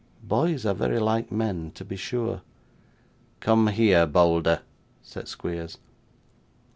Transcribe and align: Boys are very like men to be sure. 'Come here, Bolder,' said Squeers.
Boys 0.23 0.65
are 0.65 0.73
very 0.73 0.97
like 0.99 1.31
men 1.31 1.69
to 1.75 1.85
be 1.85 1.95
sure. 1.95 2.41
'Come 3.39 3.67
here, 3.67 4.07
Bolder,' 4.07 4.61
said 5.03 5.27
Squeers. 5.27 5.77